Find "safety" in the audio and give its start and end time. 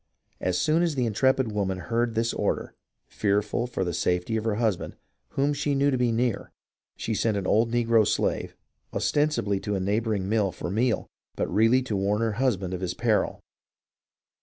3.93-4.35